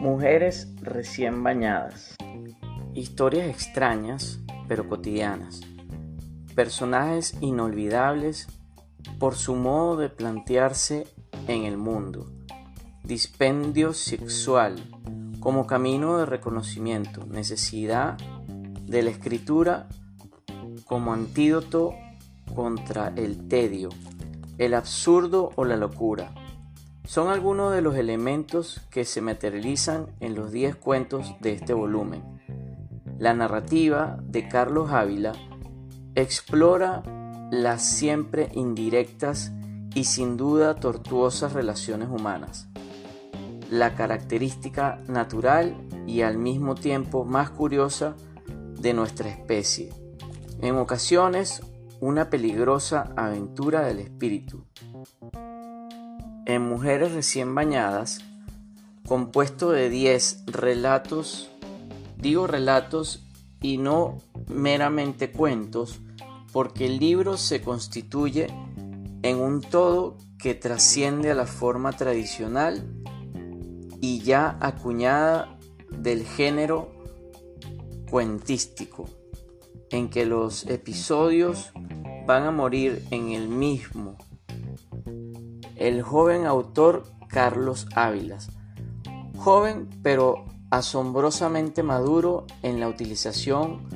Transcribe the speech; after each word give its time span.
Mujeres 0.00 0.72
recién 0.82 1.42
bañadas. 1.42 2.16
Historias 2.94 3.48
extrañas 3.48 4.40
pero 4.68 4.88
cotidianas. 4.88 5.60
Personajes 6.54 7.36
inolvidables 7.40 8.48
por 9.18 9.34
su 9.34 9.54
modo 9.54 9.96
de 9.96 10.08
plantearse 10.08 11.06
en 11.48 11.64
el 11.64 11.76
mundo. 11.76 12.30
Dispendio 13.04 13.92
sexual 13.92 14.76
como 15.40 15.66
camino 15.66 16.18
de 16.18 16.26
reconocimiento, 16.26 17.24
necesidad 17.26 18.16
de 18.84 19.02
la 19.02 19.10
escritura 19.10 19.88
como 20.84 21.12
antídoto 21.12 21.94
contra 22.54 23.12
el 23.16 23.48
tedio, 23.48 23.90
el 24.58 24.74
absurdo 24.74 25.50
o 25.56 25.64
la 25.64 25.76
locura. 25.76 26.32
Son 27.04 27.28
algunos 27.28 27.72
de 27.72 27.82
los 27.82 27.96
elementos 27.96 28.80
que 28.90 29.04
se 29.04 29.20
materializan 29.20 30.06
en 30.20 30.34
los 30.34 30.50
10 30.50 30.76
cuentos 30.76 31.34
de 31.40 31.52
este 31.52 31.72
volumen. 31.72 32.22
La 33.18 33.32
narrativa 33.32 34.18
de 34.22 34.48
Carlos 34.48 34.90
Ávila 34.90 35.32
explora 36.14 37.02
las 37.50 37.84
siempre 37.84 38.50
indirectas 38.54 39.52
y 39.94 40.04
sin 40.04 40.36
duda 40.36 40.74
tortuosas 40.74 41.52
relaciones 41.52 42.08
humanas, 42.08 42.68
la 43.70 43.94
característica 43.94 45.00
natural 45.06 45.76
y 46.06 46.22
al 46.22 46.38
mismo 46.38 46.74
tiempo 46.74 47.24
más 47.24 47.50
curiosa 47.50 48.16
de 48.80 48.92
nuestra 48.92 49.30
especie, 49.30 49.90
en 50.60 50.76
ocasiones 50.76 51.62
una 52.00 52.30
peligrosa 52.30 53.12
aventura 53.16 53.82
del 53.82 54.00
espíritu. 54.00 54.64
En 56.46 56.62
Mujeres 56.62 57.12
recién 57.12 57.54
bañadas, 57.54 58.20
compuesto 59.06 59.70
de 59.70 59.88
10 59.88 60.44
relatos, 60.46 61.50
digo 62.18 62.46
relatos 62.46 63.24
y 63.60 63.78
no 63.78 64.18
meramente 64.48 65.32
cuentos, 65.32 66.00
porque 66.52 66.86
el 66.86 66.98
libro 66.98 67.36
se 67.36 67.60
constituye 67.62 68.46
en 69.22 69.40
un 69.40 69.60
todo 69.60 70.16
que 70.38 70.54
trasciende 70.54 71.30
a 71.30 71.34
la 71.34 71.46
forma 71.46 71.92
tradicional 71.92 72.84
y 74.00 74.20
ya 74.20 74.56
acuñada 74.60 75.58
del 75.90 76.24
género 76.24 76.92
cuentístico, 78.10 79.08
en 79.90 80.08
que 80.08 80.26
los 80.26 80.66
episodios 80.66 81.72
van 82.26 82.44
a 82.44 82.50
morir 82.50 83.04
en 83.10 83.30
el 83.30 83.48
mismo. 83.48 84.16
El 85.76 86.02
joven 86.02 86.46
autor 86.46 87.04
Carlos 87.28 87.86
Ávilas, 87.94 88.50
joven 89.36 89.88
pero 90.02 90.46
asombrosamente 90.70 91.82
maduro 91.82 92.46
en 92.62 92.80
la 92.80 92.88
utilización 92.88 93.88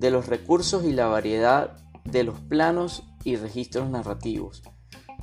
de 0.00 0.10
los 0.10 0.26
recursos 0.26 0.84
y 0.84 0.92
la 0.92 1.06
variedad 1.06 1.76
de 2.04 2.24
los 2.24 2.38
planos 2.40 3.04
y 3.24 3.36
registros 3.36 3.88
narrativos. 3.90 4.62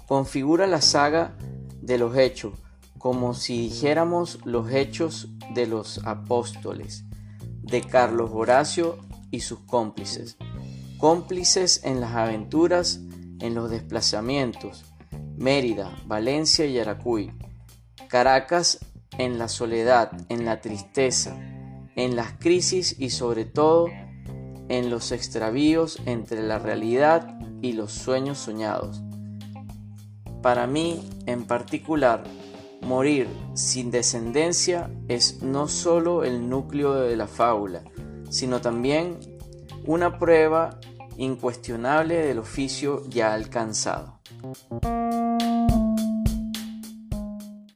Configura 0.08 0.68
la 0.68 0.82
saga 0.82 1.36
de 1.82 1.98
los 1.98 2.16
hechos 2.18 2.54
como 3.02 3.34
si 3.34 3.58
dijéramos 3.58 4.38
los 4.46 4.72
hechos 4.72 5.30
de 5.56 5.66
los 5.66 6.06
apóstoles, 6.06 7.04
de 7.64 7.82
Carlos 7.82 8.30
Horacio 8.32 9.00
y 9.32 9.40
sus 9.40 9.58
cómplices, 9.62 10.38
cómplices 11.02 11.84
en 11.84 12.00
las 12.00 12.12
aventuras, 12.12 13.02
en 13.40 13.56
los 13.56 13.72
desplazamientos, 13.72 14.86
Mérida, 15.36 15.98
Valencia 16.06 16.68
y 16.68 16.74
Yaracuy, 16.74 17.34
Caracas 18.08 18.86
en 19.18 19.40
la 19.40 19.48
soledad, 19.48 20.12
en 20.30 20.46
la 20.46 20.62
tristeza, 20.62 21.36
en 21.96 22.16
las 22.16 22.34
crisis 22.34 22.96
y 23.00 23.10
sobre 23.10 23.46
todo 23.46 23.88
en 24.70 24.92
los 24.92 25.12
extravíos 25.12 26.00
entre 26.06 26.44
la 26.44 26.60
realidad 26.60 27.36
y 27.64 27.74
los 27.74 27.92
sueños 27.92 28.38
soñados. 28.38 29.02
Para 30.44 30.68
mí, 30.68 31.10
en 31.26 31.46
particular, 31.46 32.24
morir 32.84 33.28
sin 33.56 33.90
descendencia 33.90 34.92
es 35.08 35.42
no 35.42 35.68
solo 35.68 36.24
el 36.24 36.48
núcleo 36.48 36.94
de 36.94 37.16
la 37.16 37.26
fábula, 37.26 37.84
sino 38.30 38.62
también 38.62 39.18
una 39.86 40.20
prueba 40.20 40.80
incuestionable 41.18 42.16
del 42.16 42.40
oficio 42.40 43.04
ya 43.10 43.34
alcanzado. 43.34 44.20